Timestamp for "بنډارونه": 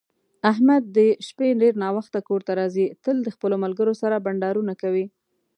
4.25-4.73